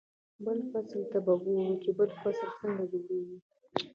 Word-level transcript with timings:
بل 0.45 0.59
فصل 0.71 1.01
ته 1.11 1.17
به 1.25 1.33
ګوري 1.43 1.73
چې 1.83 1.89
بل 1.97 2.09
فصل 2.21 2.47
څنګه 2.59 2.83
جوړېږي. 2.91 3.37